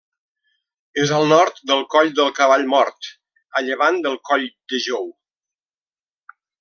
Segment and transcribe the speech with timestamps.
[1.01, 3.11] És al nord del Coll del Cavall Mort,
[3.59, 5.07] a llevant del Coll de Jou.